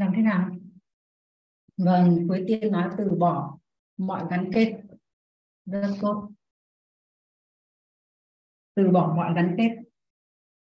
[0.00, 0.50] làm thế nào?
[1.76, 3.58] Vâng cuối tiên nói từ bỏ
[3.96, 4.80] mọi gắn kết.
[5.66, 6.30] Rất tốt.
[8.74, 9.76] Từ bỏ mọi gắn kết.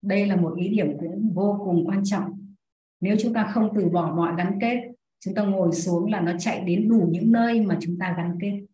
[0.02, 2.54] Đây là một ý điểm cũng vô cùng quan trọng.
[3.00, 6.32] Nếu chúng ta không từ bỏ mọi gắn kết, chúng ta ngồi xuống là nó
[6.38, 8.66] chạy đến đủ những nơi mà chúng ta gắn kết.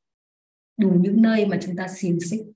[0.76, 2.46] Đủ những nơi mà chúng ta xiềng xích.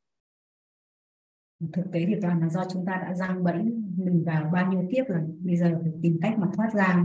[1.72, 3.62] Thực tế thì toàn là do chúng ta đã giăng bẫy
[3.96, 5.20] mình vào bao nhiêu tiếp rồi.
[5.38, 7.04] Bây giờ phải tìm cách mà thoát ra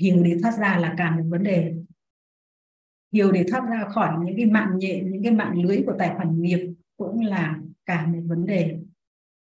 [0.00, 1.74] hiểu để thoát ra là cả một vấn đề.
[3.12, 6.14] Hiểu để thoát ra khỏi những cái mạng nhện, những cái mạng lưới của tài
[6.16, 8.78] khoản nghiệp cũng là cả một vấn đề.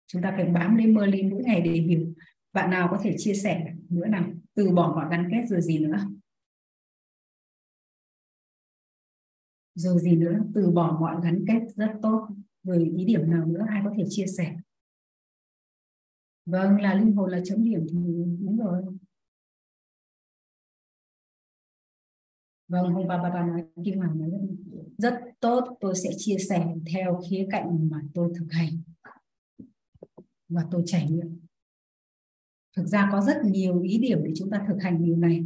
[0.07, 2.13] Chúng ta phải bám đến Merlin mỗi ngày để hiểu.
[2.53, 4.25] Bạn nào có thể chia sẻ nữa nào?
[4.55, 5.99] Từ bỏ mọi gắn kết rồi gì nữa?
[9.75, 10.45] Rồi gì nữa?
[10.55, 12.29] Từ bỏ mọi gắn kết rất tốt.
[12.63, 14.57] Rồi ý điểm nào nữa ai có thể chia sẻ?
[16.47, 17.87] Vâng là linh hồn là chấm điểm.
[17.91, 17.99] Thì
[18.41, 18.83] đúng rồi.
[22.73, 24.31] Vâng hôm qua bà bà nói kim hoàng nói
[24.99, 25.77] rất tốt.
[25.81, 28.79] Tôi sẽ chia sẻ theo khía cạnh mà tôi thực hành
[30.49, 31.41] và tôi trải nghiệm.
[32.77, 35.45] Thực ra có rất nhiều ý điểm để chúng ta thực hành điều này.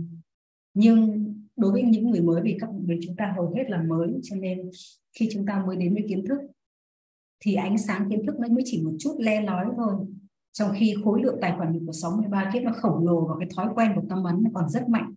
[0.75, 1.25] Nhưng
[1.57, 4.37] đối với những người mới vì các người chúng ta hầu hết là mới, cho
[4.37, 4.71] nên
[5.19, 6.39] khi chúng ta mới đến với kiến thức
[7.41, 9.95] thì ánh sáng kiến thức nó mới chỉ một chút le lói thôi.
[10.53, 13.69] Trong khi khối lượng tài khoản của 63 kiếp nó khổng lồ và cái thói
[13.75, 15.15] quen của tâm ấn nó còn rất mạnh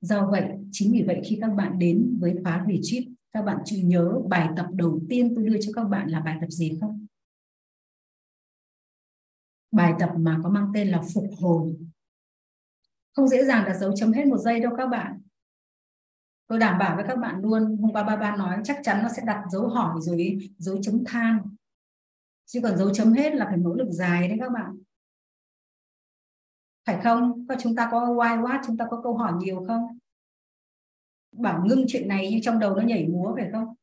[0.00, 3.76] do vậy, chính vì vậy khi các bạn đến với khóa retreat, các bạn chú
[3.84, 7.06] nhớ bài tập đầu tiên tôi đưa cho các bạn là bài tập gì không?
[9.72, 11.76] Bài tập mà có mang tên là phục hồi.
[13.12, 15.20] Không dễ dàng đặt dấu chấm hết một giây đâu các bạn.
[16.46, 19.08] Tôi đảm bảo với các bạn luôn, hôm qua ba ba nói, chắc chắn nó
[19.16, 21.56] sẽ đặt dấu hỏi rồi dấu chấm than.
[22.46, 24.78] Chứ còn dấu chấm hết là phải nỗ lực dài đấy các bạn
[26.92, 27.46] phải không?
[27.48, 29.98] Có chúng ta có why what, chúng ta có câu hỏi nhiều không?
[31.32, 33.74] Bảo ngưng chuyện này như trong đầu nó nhảy múa phải không?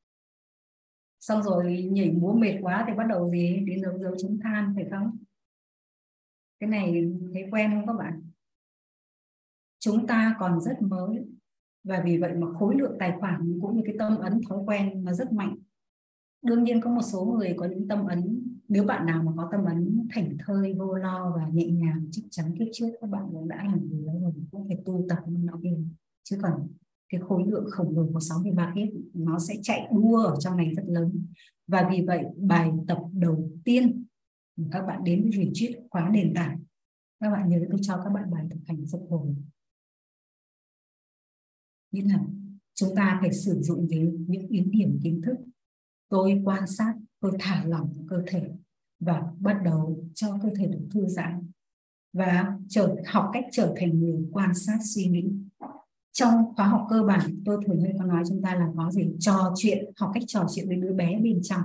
[1.20, 3.64] Xong rồi nhảy múa mệt quá thì bắt đầu gì?
[3.68, 5.18] Đến dấu dấu chúng than phải không?
[6.60, 8.32] Cái này thấy quen không các bạn?
[9.80, 11.26] Chúng ta còn rất mới
[11.84, 15.04] và vì vậy mà khối lượng tài khoản cũng như cái tâm ấn thói quen
[15.04, 15.56] nó rất mạnh.
[16.42, 19.50] Đương nhiên có một số người có những tâm ấn nếu bạn nào mà có
[19.52, 23.24] tâm ấn thảnh thơi, vô lo và nhẹ nhàng, chắc chắn kiếp trước các bạn
[23.32, 25.78] cũng đã làm điều đó rồi, cũng phải tu tập nó kia
[26.24, 26.68] chứ còn
[27.10, 30.74] cái khối lượng khổng lồ của 63 kiếp, nó sẽ chạy đua ở trong này
[30.76, 31.26] rất lớn.
[31.68, 34.06] Và vì vậy, bài tập đầu tiên
[34.72, 36.64] các bạn đến với retreat khóa nền tảng.
[37.20, 39.36] Các bạn nhớ tôi cho các bạn bài thực hành phục hồi.
[41.92, 42.26] Nghĩa là
[42.74, 45.36] chúng ta phải sử dụng đến những yếu điểm kiến thức.
[46.10, 48.44] Tôi quan sát cô thả lỏng cơ thể
[49.00, 51.52] và bắt đầu cho cơ thể được thư giãn
[52.14, 55.26] và trở, học cách trở thành người quan sát suy nghĩ.
[56.12, 59.16] Trong khóa học cơ bản, tôi thường hay có nói chúng ta là có gì?
[59.20, 61.62] Trò chuyện, học cách trò chuyện với đứa bé bên trong.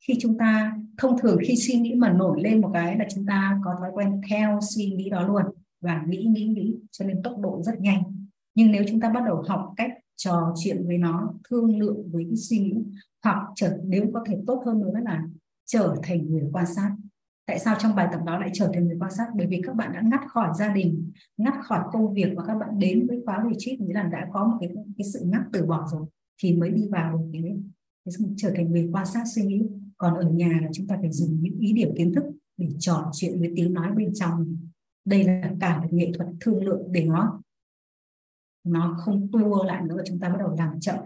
[0.00, 3.26] Khi chúng ta, thông thường khi suy nghĩ mà nổi lên một cái là chúng
[3.26, 5.42] ta có thói quen theo suy nghĩ đó luôn
[5.80, 8.26] và nghĩ nghĩ nghĩ cho nên tốc độ rất nhanh.
[8.54, 12.24] Nhưng nếu chúng ta bắt đầu học cách trò chuyện với nó, thương lượng với
[12.24, 12.74] cái suy nghĩ
[13.26, 15.22] hoặc trở nếu có thể tốt hơn nữa là
[15.64, 16.96] trở thành người quan sát.
[17.46, 19.26] Tại sao trong bài tập đó lại trở thành người quan sát?
[19.34, 22.54] Bởi vì các bạn đã ngắt khỏi gia đình ngắt khỏi công việc và các
[22.54, 25.66] bạn đến với khóa retreat nghĩa là đã có một cái cái sự ngắt từ
[25.66, 26.06] bỏ rồi
[26.42, 27.42] thì mới đi vào cái,
[28.04, 29.62] cái trở thành người quan sát suy nghĩ.
[29.96, 32.24] Còn ở nhà là chúng ta phải dùng những ý điểm kiến thức
[32.56, 34.56] để trò chuyện với tiếng nói bên trong.
[35.04, 37.42] Đây là cả một nghệ thuật thương lượng để nó
[38.64, 40.96] nó không tua lại nữa chúng ta bắt đầu làm chậm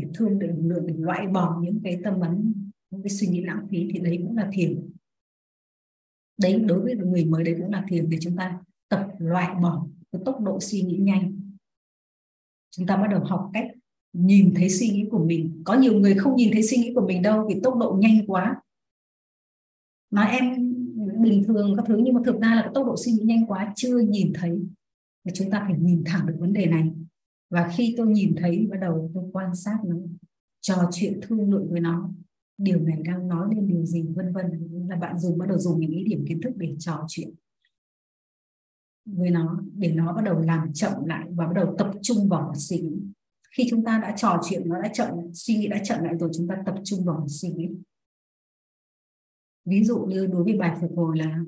[0.00, 2.54] để thương, để lượng để loại bỏ những cái tâm ấn,
[2.90, 4.90] những cái suy nghĩ lãng phí thì đấy cũng là thiền.
[6.38, 9.86] Đấy, đối với người mới đấy cũng là thiền để chúng ta tập loại bỏ
[10.12, 11.40] cái tốc độ suy nghĩ nhanh.
[12.70, 13.66] Chúng ta bắt đầu học cách
[14.12, 15.62] nhìn thấy suy nghĩ của mình.
[15.64, 18.26] Có nhiều người không nhìn thấy suy nghĩ của mình đâu vì tốc độ nhanh
[18.26, 18.56] quá.
[20.10, 20.74] Nói em
[21.22, 23.46] bình thường các thứ nhưng mà thực ra là cái tốc độ suy nghĩ nhanh
[23.46, 24.60] quá chưa nhìn thấy.
[25.24, 26.90] Và chúng ta phải nhìn thẳng được vấn đề này
[27.50, 29.96] và khi tôi nhìn thấy, bắt đầu tôi quan sát nó,
[30.60, 32.10] trò chuyện thương lượng với nó,
[32.58, 34.46] điều này đang nói lên điều gì, vân vân.
[34.88, 37.30] Là bạn dùng, bắt đầu dùng những ý điểm kiến thức để trò chuyện
[39.06, 42.52] với nó, để nó bắt đầu làm chậm lại và bắt đầu tập trung vào
[42.56, 42.96] suy nghĩ.
[43.56, 46.30] Khi chúng ta đã trò chuyện, nó đã chậm, suy nghĩ đã chậm lại rồi,
[46.34, 47.68] chúng ta tập trung vào suy nghĩ.
[49.64, 51.40] Ví dụ như đối với bài phục hồi là,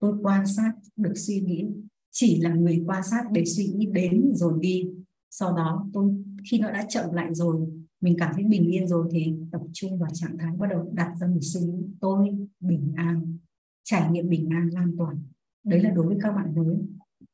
[0.00, 1.66] tôi quan sát được suy nghĩ,
[2.10, 4.90] chỉ là người quan sát để suy nghĩ đến rồi đi
[5.34, 7.66] sau đó tôi, khi nó đã chậm lại rồi,
[8.00, 11.14] mình cảm thấy bình yên rồi thì tập trung vào trạng thái bắt đầu đặt
[11.20, 12.30] ra một suy nghĩ, tôi
[12.60, 13.38] bình an,
[13.84, 15.22] trải nghiệm bình an lan toàn.
[15.64, 16.76] Đấy là đối với các bạn mới.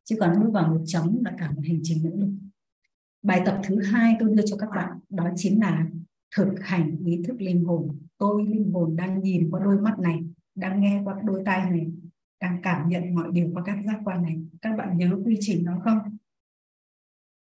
[0.04, 2.30] Chứ còn bước vào một chấm là cả một hành trình nỗ lực
[3.22, 5.86] bài tập thứ hai tôi đưa cho các bạn đó chính là
[6.36, 7.98] thực hành ý thức linh hồn.
[8.18, 10.24] Tôi linh hồn đang nhìn qua đôi mắt này,
[10.54, 11.92] đang nghe qua đôi tai này,
[12.40, 14.42] đang cảm nhận mọi điều qua các giác quan này.
[14.62, 15.98] Các bạn nhớ quy trình đó không?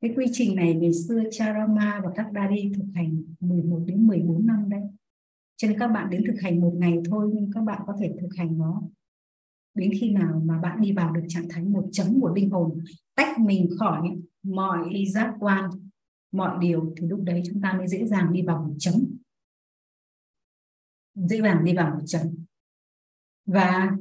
[0.04, 4.46] Cái quy trình này ngày xưa Charama và các Dari thực hành 11 đến 14
[4.46, 4.80] năm đấy
[5.56, 8.12] cho nên các bạn đến thực hành một ngày thôi, nhưng các bạn có thể
[8.20, 8.82] thực hành nó.
[9.74, 12.84] Đến khi nào mà bạn đi vào được trạng thái một chấm của linh hồn,
[13.14, 14.00] tách mình khỏi
[14.42, 15.70] mọi giác quan,
[16.32, 18.94] mọi điều, thì lúc đấy chúng ta mới dễ dàng đi vào một chấm.
[21.14, 22.22] Dễ dàng đi vào một chấm.
[23.46, 23.96] Và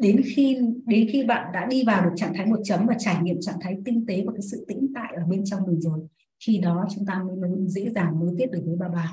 [0.00, 3.22] đến khi đến khi bạn đã đi vào được trạng thái một chấm và trải
[3.22, 6.06] nghiệm trạng thái tinh tế và cái sự tĩnh tại ở bên trong mình rồi,
[6.46, 9.12] khi đó chúng ta mới dễ dàng nối kết được với ba ba.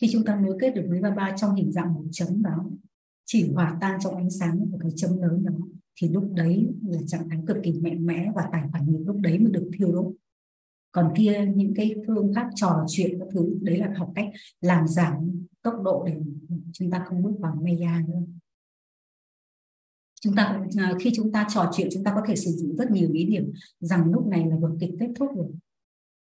[0.00, 2.70] Khi chúng ta nối kết được với ba ba trong hình dạng một chấm đó,
[3.24, 5.52] chỉ hòa tan trong ánh sáng của cái chấm lớn đó,
[6.00, 9.16] thì lúc đấy là trạng thái cực kỳ mạnh mẽ và tài khoản nghiệp lúc
[9.20, 10.14] đấy mới được thiêu đốt.
[10.92, 14.28] Còn kia, những cái phương pháp trò chuyện các thứ, đấy là học cách
[14.60, 15.14] làm giảm
[15.62, 16.16] tốc độ để
[16.72, 18.20] chúng ta không bước vào maya nữa
[20.20, 22.90] chúng ta à, khi chúng ta trò chuyện, chúng ta có thể sử dụng rất
[22.90, 25.46] nhiều ý điểm rằng lúc này là vở kịch kết thúc rồi.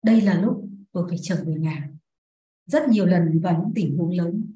[0.05, 1.91] Đây là lúc tôi phải trở về nhà.
[2.67, 4.47] Rất nhiều lần và những tình huống lớn,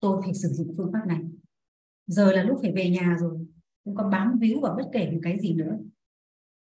[0.00, 1.20] tôi phải sử dụng phương pháp này.
[2.06, 3.46] Giờ là lúc phải về nhà rồi,
[3.84, 5.78] không có bám víu vào bất kể một cái gì nữa.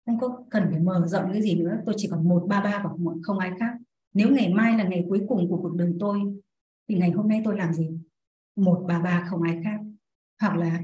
[0.05, 2.83] Không có cần phải mở rộng cái gì nữa, tôi chỉ còn một, ba ba
[2.83, 2.89] và
[3.23, 3.73] không ai khác.
[4.13, 6.19] Nếu ngày mai là ngày cuối cùng của cuộc đời tôi,
[6.89, 7.89] thì ngày hôm nay tôi làm gì?
[8.55, 9.79] Một, ba ba, không ai khác.
[10.41, 10.81] Hoặc là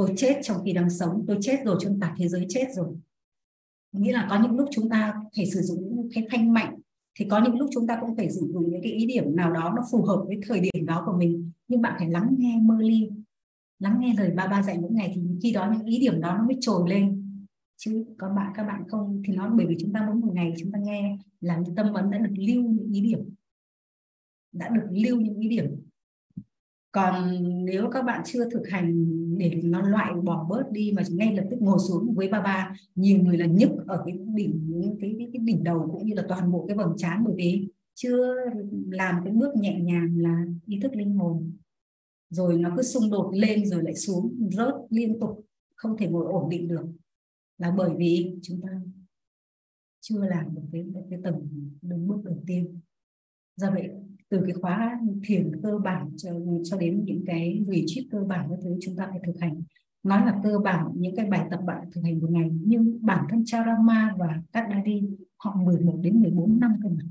[0.00, 2.96] tôi chết trong khi đang sống, tôi chết rồi trong cả thế giới chết rồi.
[3.92, 6.78] Nghĩa là có những lúc chúng ta phải sử dụng những cái thanh mạnh,
[7.18, 9.52] thì có những lúc chúng ta cũng phải sử dụng những cái ý điểm nào
[9.52, 11.50] đó nó phù hợp với thời điểm đó của mình.
[11.68, 13.10] Nhưng bạn phải lắng nghe mơ ly
[13.78, 16.36] lắng nghe lời ba ba dạy mỗi ngày, thì khi đó những ý điểm đó
[16.38, 17.22] nó mới trồi lên.
[17.76, 20.52] Chứ còn bạn, các bạn không, thì nó, bởi vì chúng ta mỗi một ngày
[20.58, 23.34] chúng ta nghe làm tâm vấn đã được lưu những ý điểm,
[24.52, 25.89] đã được lưu những ý điểm
[26.92, 29.06] còn nếu các bạn chưa thực hành
[29.38, 32.74] để nó loại bỏ bớt đi mà ngay lập tức ngồi xuống với ba ba
[32.94, 36.24] nhiều người là nhức ở cái đỉnh cái, cái, cái đỉnh đầu cũng như là
[36.28, 38.34] toàn bộ cái vầng trán bởi vì chưa
[38.90, 41.52] làm cái bước nhẹ nhàng là ý thức linh hồn.
[42.30, 46.32] Rồi nó cứ xung đột lên rồi lại xuống rớt liên tục không thể ngồi
[46.32, 46.86] ổn định được.
[47.58, 48.68] Là bởi vì chúng ta
[50.00, 51.48] chưa làm được cái cái tầng
[51.82, 52.80] đứng bước đầu tiên.
[53.56, 53.88] Do vậy
[54.30, 56.30] từ cái khóa thiền cơ bản cho,
[56.64, 59.62] cho đến những cái retreat cơ bản các thứ chúng ta phải thực hành.
[60.02, 62.50] Nói là cơ bản những cái bài tập bạn thực hành một ngày.
[62.64, 67.04] Nhưng bản thân Charama và các Dari họ 11 đến 14 năm cơ mà.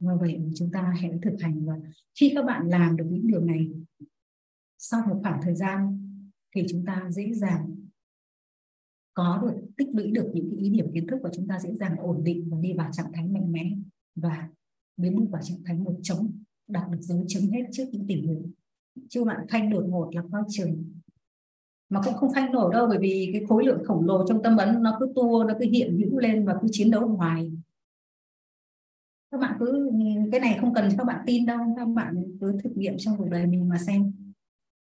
[0.00, 1.74] Và vậy chúng ta hãy thực hành và
[2.20, 3.70] khi các bạn làm được những điều này
[4.78, 6.02] sau một khoảng thời gian
[6.54, 7.76] thì chúng ta dễ dàng
[9.14, 11.74] có được tích lũy được những cái ý điểm kiến thức và chúng ta dễ
[11.74, 13.76] dàng ổn định và đi vào trạng thái mạnh mẽ
[14.16, 14.48] và
[14.96, 16.32] biến được vào trạng thái một chống
[16.68, 18.50] đạt được dấu chấm hết trước những tình huống
[19.08, 20.84] chứ bạn phanh đột ngột là coi trường.
[21.88, 24.56] Mà cũng không phanh nổi đâu, bởi vì cái khối lượng khổng lồ trong tâm
[24.56, 27.50] ấn nó cứ tua, nó cứ hiện hữu lên và cứ chiến đấu hoài
[29.30, 29.90] các bạn cứ,
[30.32, 33.28] cái này không cần các bạn tin đâu, các bạn cứ thực nghiệm trong cuộc
[33.30, 34.12] đời mình mà xem.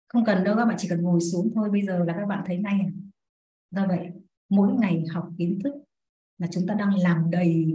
[0.07, 2.43] Không cần đâu, các bạn chỉ cần ngồi xuống thôi, bây giờ là các bạn
[2.47, 2.91] thấy ngay à.
[3.71, 4.09] do vậy,
[4.49, 5.73] mỗi ngày học kiến thức
[6.37, 7.73] là chúng ta đang làm đầy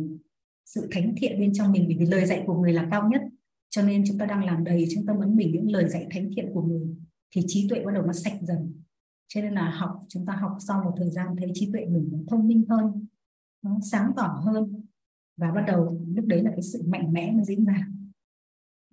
[0.64, 3.23] sự thánh thiện bên trong mình, bởi vì lời dạy của người là cao nhất.
[3.71, 6.31] Cho nên chúng ta đang làm đầy chúng ta ấn mình những lời dạy thánh
[6.37, 6.97] thiện của người,
[7.31, 8.83] thì trí tuệ bắt đầu nó sạch dần.
[9.28, 12.26] Cho nên là học, chúng ta học sau một thời gian thấy trí tuệ mình
[12.31, 13.07] thông minh hơn,
[13.62, 14.85] nó sáng tỏ hơn,
[15.37, 17.87] và bắt đầu lúc đấy là cái sự mạnh mẽ nó diễn ra.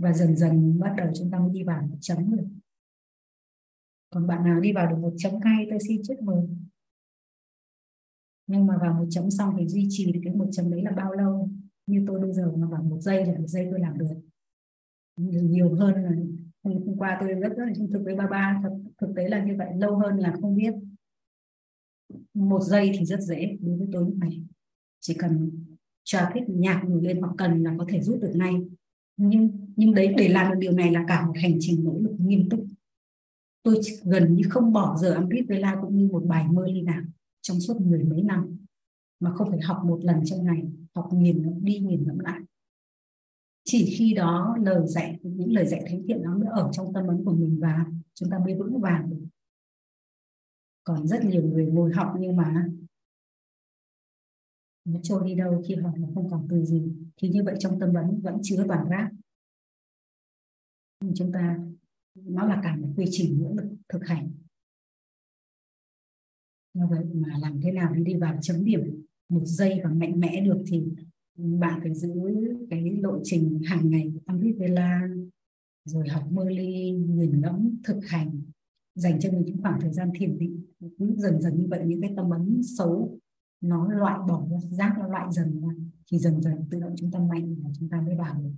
[0.01, 2.45] Và dần dần bắt đầu chúng ta mới đi vào một chấm được
[4.09, 6.65] còn bạn nào đi vào được một chấm hai, tôi xin chúc mừng
[8.49, 10.91] nhưng mà vào một chấm xong thì duy trì được cái một chấm đấy là
[10.91, 11.49] bao lâu?
[11.85, 14.13] Như tôi bây giờ mà vào một giây là một giây tôi làm được.
[15.17, 16.11] Nhiều hơn là
[16.63, 18.61] hôm qua tôi rất rất là trung thực với ba ba.
[18.63, 20.73] Thực, thực tế là như vậy lâu hơn là không biết.
[22.33, 24.41] Một giây thì rất dễ đối với tôi lúc này.
[24.99, 25.51] Chỉ cần
[26.03, 28.53] cho thích nhạc nổi lên họ cần là có thể rút được ngay.
[29.17, 32.15] Nhưng nhưng đấy để làm được điều này là cả một hành trình nỗ lực
[32.19, 32.65] nghiêm túc.
[33.63, 36.81] Tôi gần như không bỏ giờ ăn với la cũng như một bài mơ ly
[36.81, 37.01] nào
[37.49, 38.57] trong suốt mười mấy năm,
[39.19, 40.63] mà không phải học một lần trong ngày,
[40.95, 42.39] học nghiền đi nghiền ngẫm lại.
[43.63, 47.07] Chỉ khi đó lời dạy, những lời dạy thánh thiện nó mới ở trong tâm
[47.07, 49.25] ấn của mình và chúng ta mới vững vàng được.
[50.83, 52.65] Còn rất nhiều người ngồi học nhưng mà
[54.85, 57.79] nó trôi đi đâu khi học nó không còn từ gì, thì như vậy trong
[57.79, 59.11] tâm vấn vẫn chứa toàn rác
[61.15, 61.59] chúng ta,
[62.15, 64.31] nó là cả một quy trình nỗ lực thực hành
[66.73, 68.81] như vậy mà làm thế nào để đi vào chấm điểm
[69.29, 70.83] một giây và mạnh mẽ được thì
[71.35, 72.13] bạn phải giữ
[72.69, 75.01] cái lộ trình hàng ngày Amrita
[75.85, 78.41] rồi học mơ ly nghiền ngẫm thực hành,
[78.95, 80.65] dành cho mình những khoảng thời gian thiền định.
[80.97, 83.19] Cũng dần dần như vậy những cái tâm ấn xấu,
[83.61, 85.69] nó loại bỏ ra, rác nó loại dần ra,
[86.11, 88.51] thì dần dần tự động chúng ta mạnh và chúng ta mới vào được.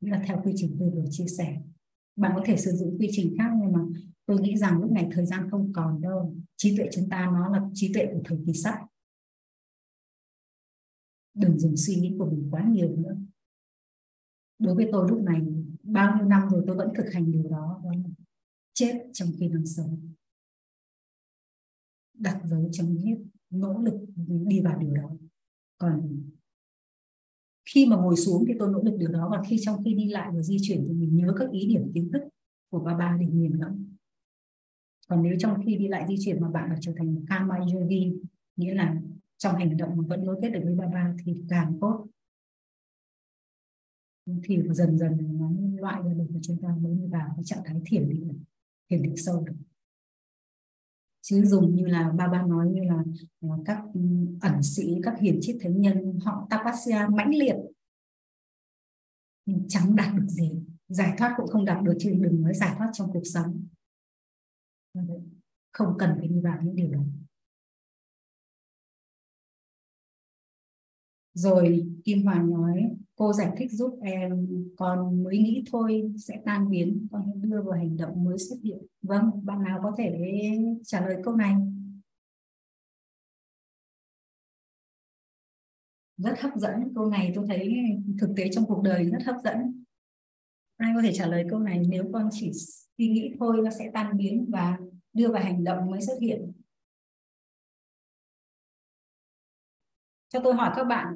[0.00, 1.56] Nghĩa là theo quy trình tôi vừa chia sẻ.
[2.16, 3.80] Bạn có thể sử dụng quy trình khác nhưng mà
[4.26, 6.36] tôi nghĩ rằng lúc này thời gian không còn đâu.
[6.56, 8.78] Trí tuệ chúng ta nó là trí tuệ của thời kỳ sắp.
[11.34, 13.16] Đừng dùng suy nghĩ của mình quá nhiều nữa.
[14.58, 15.40] Đối với tôi lúc này,
[15.82, 18.08] bao nhiêu năm rồi tôi vẫn thực hành điều đó đó là
[18.72, 20.12] chết trong khi đang sống.
[22.14, 23.16] Đặt dấu chấm hết
[23.50, 23.94] nỗ lực
[24.46, 25.10] đi vào điều đó.
[25.78, 26.22] Còn
[27.64, 30.08] khi mà ngồi xuống thì tôi nỗ lực điều đó, và khi trong khi đi
[30.08, 32.22] lại và di chuyển thì mình nhớ các ý điểm kiến thức
[32.70, 33.91] của ba ba để nghiền ngẫm
[35.12, 38.20] còn nếu trong khi đi lại di chuyển mà bạn là trở thành karma yogi
[38.56, 38.96] nghĩa là
[39.38, 42.06] trong hành động mà vẫn nối kết được với ba ba thì càng tốt.
[44.44, 45.50] Thì dần dần nó
[45.80, 48.44] loại ra được và chúng ta mới vào cái trạng thái thiền định
[48.90, 49.56] thiền định sâu được.
[51.22, 53.04] Chứ dùng như là ba ba nói như là,
[53.40, 54.00] là các ừ,
[54.40, 57.56] ẩn sĩ các hiền triết thánh nhân họ tapasya mãnh liệt.
[59.46, 60.50] Nhưng chẳng đạt được gì
[60.88, 63.66] giải thoát cũng không đạt được chứ đừng nói giải thoát trong cuộc sống.
[64.94, 65.30] Vâng
[65.72, 67.00] không cần phải đi vào những điều đó.
[71.34, 76.70] Rồi, Kim Hoàng nói, cô giải thích giúp em còn mới nghĩ thôi, sẽ tan
[76.70, 80.12] biến, con hãy đưa vào hành động mới xuất hiện vâng bạn nào có thể
[80.84, 81.54] trả lời câu này?
[86.16, 87.74] Rất hấp dẫn, câu này tôi thấy
[88.20, 89.81] thực tế trong cuộc đời rất hấp dẫn
[90.82, 91.82] ai có thể trả lời câu này?
[91.88, 92.52] Nếu con chỉ
[92.98, 94.78] suy nghĩ thôi, nó sẽ tan biến và
[95.12, 96.52] đưa vào hành động mới xuất hiện.
[100.28, 101.06] Cho tôi hỏi các bạn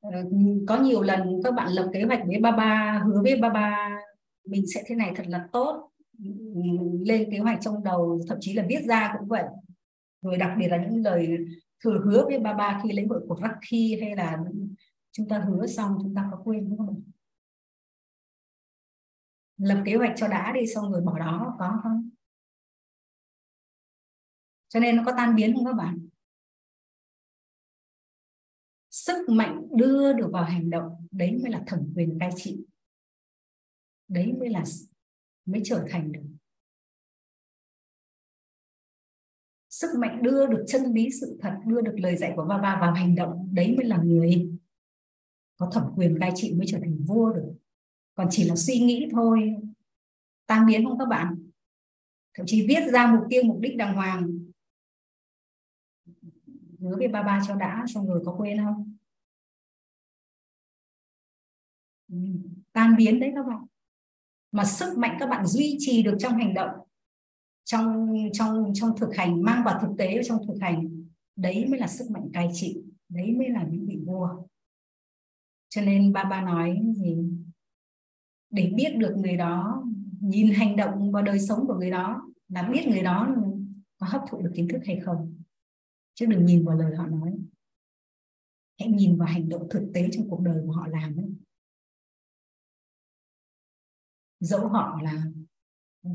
[0.00, 0.10] ờ,
[0.66, 3.98] có nhiều lần các bạn lập kế hoạch với ba ba hứa với ba ba
[4.44, 5.90] mình sẽ thế này thật là tốt.
[7.06, 9.44] Lên kế hoạch trong đầu, thậm chí là viết ra cũng vậy.
[10.22, 11.38] Rồi đặc biệt là những lời
[11.84, 14.38] thừa hứa với ba ba khi lễ hội của Rakhi hay là
[15.12, 17.02] chúng ta hứa xong, chúng ta có quên không?
[19.58, 22.10] Lập kế hoạch cho đã đi, xong rồi bỏ đó, có không?
[24.68, 26.08] Cho nên nó có tan biến không các bạn?
[28.90, 32.64] Sức mạnh đưa được vào hành động, đấy mới là thẩm quyền cai trị.
[34.08, 34.64] Đấy mới là
[35.44, 36.24] mới trở thành được.
[39.68, 42.78] Sức mạnh đưa được chân lý sự thật, đưa được lời dạy của ba ba
[42.80, 44.50] vào hành động, đấy mới là người
[45.56, 47.54] có thẩm quyền cai trị mới trở thành vua được
[48.18, 49.56] còn chỉ là suy nghĩ thôi.
[50.46, 51.50] Tan biến không các bạn?
[52.34, 54.38] Thậm chí viết ra mục tiêu, mục đích đàng hoàng.
[56.80, 58.96] Hứa với ba ba cho đã, xong rồi có quên không?
[62.08, 62.16] Ừ.
[62.72, 63.66] tan biến đấy các bạn.
[64.52, 66.70] Mà sức mạnh các bạn duy trì được trong hành động,
[67.64, 71.06] trong trong trong thực hành, mang vào thực tế trong thực hành,
[71.36, 74.42] đấy mới là sức mạnh cai trị, đấy mới là những vị vua.
[75.68, 77.16] Cho nên ba ba nói gì?
[78.50, 79.84] Để biết được người đó,
[80.20, 83.36] nhìn hành động và đời sống của người đó, là biết người đó
[83.98, 85.42] có hấp thụ được kiến thức hay không.
[86.14, 87.38] Chứ đừng nhìn vào lời họ nói.
[88.78, 91.34] Hãy nhìn vào hành động thực tế trong cuộc đời của họ làm ấy.
[94.40, 95.24] dẫu họ là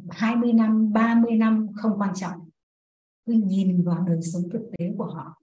[0.10, 2.50] 20 năm 30 năm không quan trọng.
[3.26, 5.42] Cứ nhìn vào đời sống thực tế của họ.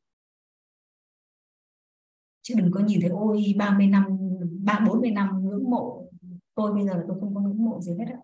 [2.42, 4.18] Chứ đừng có nhìn thấy, ôi 30 năm,
[4.64, 6.00] ba 40 năm ngưỡng mộ
[6.54, 8.19] tôi bây giờ là tôi không có ngưỡng mộ gì hết á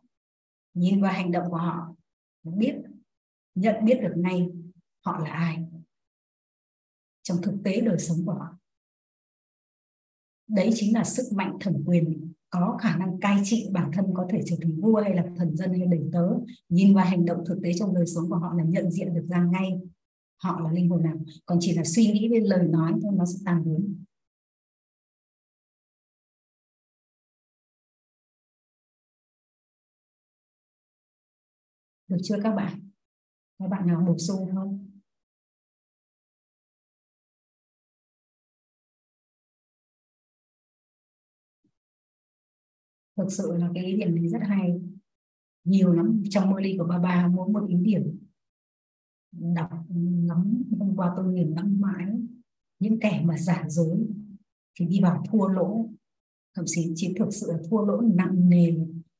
[0.74, 1.94] nhìn vào hành động của họ
[2.42, 2.74] biết,
[3.54, 4.48] nhận biết được ngay
[5.04, 5.64] họ là ai
[7.22, 8.58] trong thực tế đời sống của họ.
[10.48, 14.26] Đấy chính là sức mạnh thẩm quyền, có khả năng cai trị bản thân, có
[14.30, 16.28] thể trở thành vua hay là thần dân hay đầy tớ.
[16.68, 19.26] Nhìn vào hành động thực tế trong đời sống của họ là nhận diện được
[19.28, 19.80] ra ngay
[20.42, 21.16] họ là linh hồn nào.
[21.46, 24.04] Còn chỉ là suy nghĩ với lời nói thôi, nó sẽ tàn biến.
[32.08, 32.90] Được chưa các bạn?
[33.58, 34.90] Các bạn nào bổ sung không?
[43.16, 44.80] Thực sự là cái ý điểm này rất hay.
[45.64, 48.18] Nhiều lắm, trong mơ ly của ba ba, mỗi một ý điểm.
[49.32, 52.06] Đọc ngắm hôm qua tôi nhìn ngắm mãi.
[52.78, 54.06] Những kẻ mà giả dối
[54.74, 55.90] thì đi vào thua lỗ.
[56.54, 58.76] Thậm chí chỉ thực sự là thua lỗ nặng nề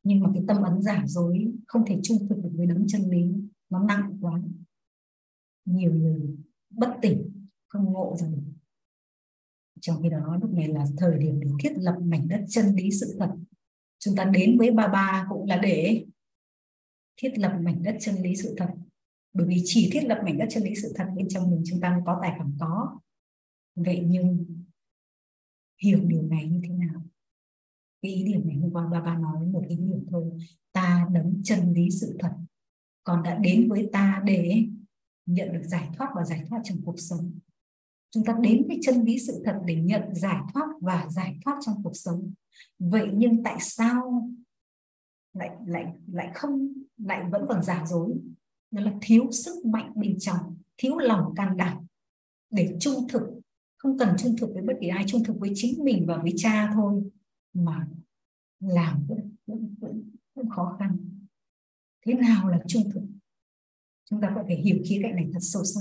[0.07, 3.11] nhưng mà cái tâm ấn giả dối không thể trung thực được với đấng chân
[3.11, 3.33] lý.
[3.71, 4.41] Nó nặng quá.
[5.65, 6.37] Nhiều người
[6.71, 8.43] bất tỉnh, không ngộ ra được
[9.81, 12.91] trong khi đó lúc này là thời điểm để thiết lập mảnh đất chân lý
[12.91, 13.31] sự thật.
[13.99, 16.05] Chúng ta đến với ba ba cũng là để
[17.17, 18.69] thiết lập mảnh đất chân lý sự thật.
[19.33, 21.81] Bởi vì chỉ thiết lập mảnh đất chân lý sự thật bên trong mình chúng
[21.81, 22.99] ta có tài khoản có.
[23.75, 24.47] Vậy nhưng
[25.83, 27.03] hiểu điều này như thế nào?
[28.03, 30.25] Cái ý điểm này hôm qua ba ba nói một ý điểm thôi.
[30.73, 32.33] Ta đấng chân lý sự thật.
[33.05, 34.67] Còn đã đến với ta để
[35.27, 37.39] nhận được giải thoát và giải thoát trong cuộc sống.
[38.11, 41.59] Chúng ta đến với chân lý sự thật để nhận giải thoát và giải thoát
[41.67, 42.33] trong cuộc sống.
[42.79, 44.31] Vậy nhưng tại sao
[45.35, 48.15] lại lại lại không, lại vẫn còn giả dối?
[48.71, 51.87] Đó là thiếu sức mạnh bên trong, thiếu lòng can đảm
[52.51, 53.23] để trung thực.
[53.77, 56.33] Không cần trung thực với bất kỳ ai, trung thực với chính mình và với
[56.37, 57.03] cha thôi
[57.65, 57.89] mà
[58.61, 60.97] làm cũng, cũng, cũng, cũng khó khăn.
[62.07, 63.03] Thế nào là trung thực?
[64.11, 65.81] Chúng ta có thể hiểu khía cạnh này thật sâu sắc.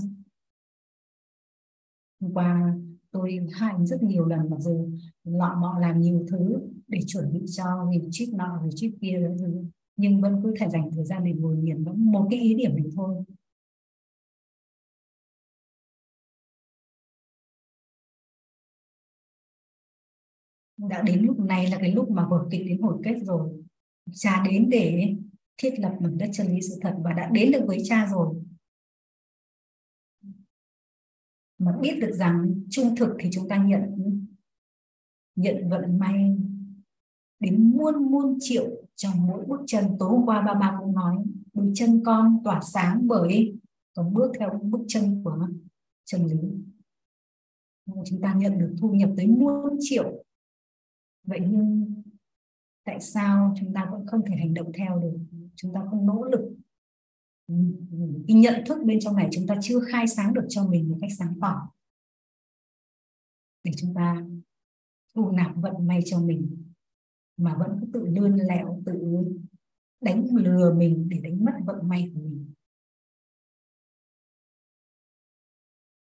[2.22, 2.76] Hôm qua
[3.12, 4.90] tôi hại rất nhiều lần mặc dù
[5.24, 9.30] lọ mọ làm nhiều thứ để chuẩn bị cho vì chip nọ rồi chip kia
[9.98, 12.86] nhưng vẫn cứ phải dành thời gian để ngồi nghiền một cái ý điểm này
[12.96, 13.24] thôi.
[20.90, 23.64] Đã đến lúc này là cái lúc mà vở kịch đến hồi kết rồi.
[24.14, 25.16] Cha đến để
[25.58, 28.36] thiết lập mảnh đất chân lý sự thật và đã đến được với cha rồi.
[31.58, 33.82] Mà biết được rằng trung thực thì chúng ta nhận
[35.36, 36.38] nhận vận may
[37.40, 39.86] đến muôn muôn triệu trong mỗi bước chân.
[40.00, 41.16] Tối hôm qua ba ba cũng nói,
[41.54, 43.56] đôi chân con tỏa sáng bởi
[43.94, 45.48] còn bước theo bước chân của
[46.06, 46.38] chân lý.
[48.06, 50.25] Chúng ta nhận được thu nhập tới muôn triệu
[51.26, 51.96] vậy nhưng
[52.84, 55.18] tại sao chúng ta vẫn không thể hành động theo được?
[55.56, 56.56] Chúng ta không nỗ lực.
[58.28, 60.98] Cái nhận thức bên trong này chúng ta chưa khai sáng được cho mình một
[61.02, 61.72] cách sáng tỏ.
[63.64, 64.26] Để chúng ta
[65.16, 66.64] thu nạp vận may cho mình
[67.38, 69.26] mà vẫn cứ tự lươn lẹo, tự
[70.02, 72.54] đánh lừa mình để đánh mất vận may của mình.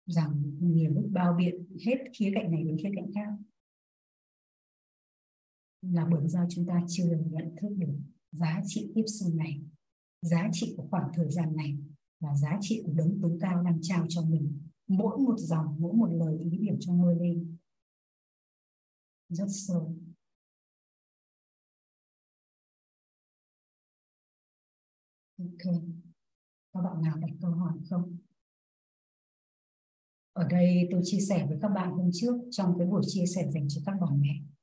[0.05, 3.29] Rằng nhiều lúc bao biện hết khía cạnh này đến khía cạnh khác
[5.91, 7.97] là bởi do chúng ta chưa nhận thức được
[8.31, 9.61] giá trị tiếp sinh này,
[10.21, 11.77] giá trị của khoảng thời gian này
[12.19, 15.93] và giá trị của đấng tối cao đang trao cho mình mỗi một dòng, mỗi
[15.93, 17.57] một lời ý điểm cho ngôi lên
[19.29, 19.95] rất sâu.
[25.37, 25.73] Ok.
[26.73, 28.17] Các bạn nào đặt câu hỏi không?
[30.33, 33.51] Ở đây tôi chia sẻ với các bạn hôm trước trong cái buổi chia sẻ
[33.51, 34.56] dành cho các bà mẹ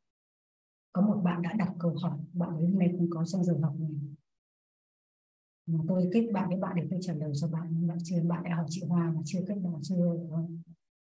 [0.94, 3.58] có một bạn đã đặt câu hỏi, bạn ấy hôm nay cũng có trong giờ
[3.62, 3.90] học này.
[5.66, 8.22] Mà tôi kết bạn với bạn để tôi trả lời cho bạn, nhưng bạn chưa,
[8.22, 10.16] bạn đã hỏi chị Hoa mà chưa kết bạn, chưa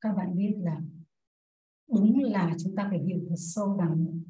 [0.00, 0.80] các bạn biết là
[1.92, 4.20] đúng là chúng ta phải hiểu thật sâu rằng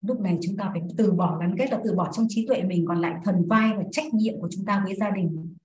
[0.00, 2.62] lúc này chúng ta phải từ bỏ gắn kết là từ bỏ trong trí tuệ
[2.62, 5.56] mình, còn lại thần vai và trách nhiệm của chúng ta với gia đình.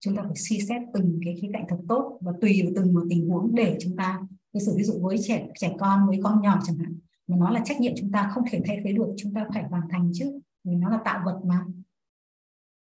[0.00, 2.94] Chúng ta phải suy xét từng cái khía cạnh thật tốt và tùy vào từng
[2.94, 4.20] một tình huống để chúng ta,
[4.52, 7.62] ví dụ ví dụ với trẻ trẻ con, với con nhỏ chẳng hạn nó là
[7.64, 10.40] trách nhiệm chúng ta, không thể thay thế được, chúng ta phải hoàn thành chứ.
[10.64, 11.64] Vì nó là tạo vật mà.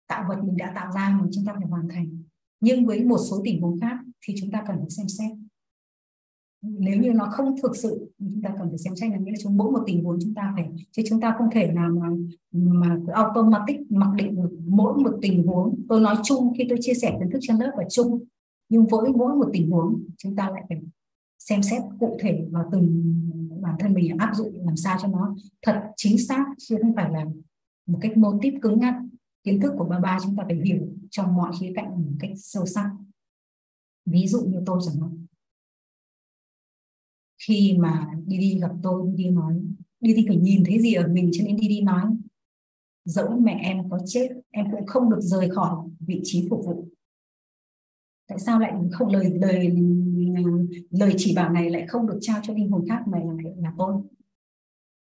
[0.08, 2.22] Tạo vật mình đã tạo ra mà chúng ta phải hoàn thành.
[2.60, 5.30] Nhưng với một số tình huống khác thì chúng ta cần phải xem xét.
[6.62, 9.10] Nếu như nó không thực sự chúng ta cần phải xem xét.
[9.10, 11.48] Là nghĩa là chúng mỗi một tình huống chúng ta phải, chứ chúng ta không
[11.52, 12.08] thể nào mà
[12.52, 15.80] mà automatic mặc định được mỗi một tình huống.
[15.88, 18.24] Tôi nói chung khi tôi chia sẻ kiến thức trên lớp và chung.
[18.68, 20.80] Nhưng với mỗi một tình huống, chúng ta lại phải
[21.38, 23.14] xem xét cụ thể vào từng
[23.62, 27.10] bản thân mình, áp dụng làm sao cho nó thật chính xác, chứ không phải
[27.10, 27.24] là
[27.86, 28.94] một cách mô típ cứng nhắc.
[29.44, 32.30] Kiến thức của ba ba chúng ta phải hiểu trong mọi khía cạnh một cách
[32.36, 32.90] sâu sắc.
[34.06, 35.26] Ví dụ như tôi chẳng hạn.
[37.46, 39.60] Khi mà đi đi gặp tôi đi đi nói
[40.00, 42.04] đi đi phải nhìn thấy gì ở mình cho nên đi đi nói,
[43.04, 46.88] dẫu mẹ em có chết, em cũng không được rời khỏi vị trí phục vụ.
[48.28, 49.74] Tại sao lại không lời lời
[50.90, 53.72] lời chỉ bảo này lại không được trao cho linh hồn khác mà là, là
[53.78, 53.94] tôi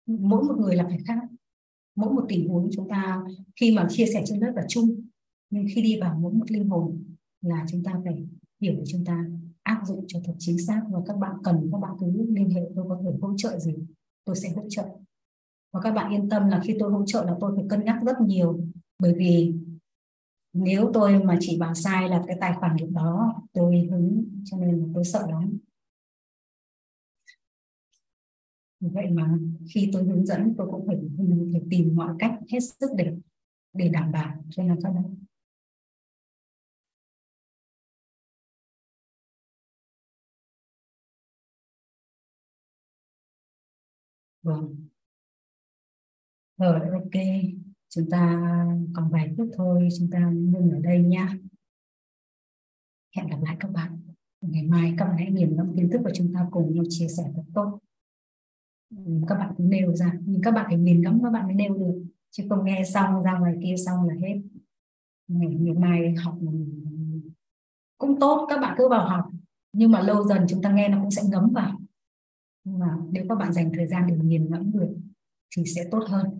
[0.07, 1.19] mỗi một người là phải khác.
[1.97, 3.23] Mỗi một tình huống chúng ta
[3.61, 5.03] khi mà chia sẻ trên lớp là chung
[5.51, 7.05] nhưng khi đi vào mỗi một linh hồn
[7.41, 8.27] là chúng ta phải
[8.61, 9.25] hiểu để chúng ta
[9.63, 10.83] áp dụng cho thật chính xác.
[10.91, 13.75] Và các bạn cần các bạn cứ liên hệ tôi có thể hỗ trợ gì
[14.25, 14.85] tôi sẽ hỗ trợ.
[15.73, 17.97] Và các bạn yên tâm là khi tôi hỗ trợ là tôi phải cân nhắc
[18.07, 18.61] rất nhiều
[18.99, 19.55] bởi vì
[20.53, 24.57] nếu tôi mà chỉ bảo sai là cái tài khoản lúc đó tôi hứng cho
[24.59, 25.59] nên tôi sợ lắm.
[28.81, 29.39] Vậy mà
[29.75, 30.97] khi tôi hướng dẫn tôi cũng phải,
[31.53, 33.13] phải tìm mọi cách hết sức để
[33.75, 35.15] để đảm bảo cho nó các bạn
[44.43, 44.91] vâng.
[46.59, 47.15] Rồi ok
[47.95, 48.43] chúng ta
[48.95, 51.39] còn vài phút thôi chúng ta ngừng ở đây nha
[53.17, 54.01] hẹn gặp lại các bạn.
[54.41, 57.09] Ngày mai các bạn hãy nghiền ngẫm kiến thức và chúng ta cùng nhau chia
[57.09, 57.79] sẻ thật tốt.
[58.91, 58.97] Ừ,
[59.29, 60.13] các bạn cũng nêu ra.
[60.21, 62.05] Nhưng các bạn phải nghiền ngẫm các bạn mới nêu được.
[62.31, 64.41] Chứ không nghe xong ra ngoài kia xong là hết.
[65.29, 66.39] Ngày, ngày mai học
[67.99, 69.31] cũng tốt các bạn cứ vào học.
[69.73, 71.81] Nhưng mà lâu dần chúng ta nghe nó cũng sẽ ngấm vào.
[72.65, 74.97] Nhưng mà nếu các bạn dành thời gian để nghiền ngẫm được
[75.57, 76.40] thì sẽ tốt hơn.